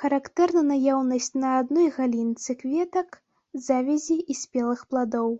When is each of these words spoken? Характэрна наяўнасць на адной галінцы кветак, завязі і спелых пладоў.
Характэрна 0.00 0.62
наяўнасць 0.70 1.30
на 1.44 1.52
адной 1.60 1.86
галінцы 2.00 2.50
кветак, 2.64 3.08
завязі 3.70 4.20
і 4.32 4.40
спелых 4.42 4.80
пладоў. 4.92 5.30